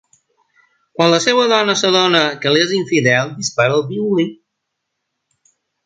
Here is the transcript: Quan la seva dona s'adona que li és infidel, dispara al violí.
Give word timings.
Quan 0.99 1.11
la 1.15 1.19
seva 1.25 1.43
dona 1.51 1.75
s'adona 1.83 2.23
que 2.45 2.55
li 2.55 2.63
és 2.65 2.75
infidel, 2.79 3.33
dispara 3.43 3.79
al 3.81 3.87
violí. 3.95 4.27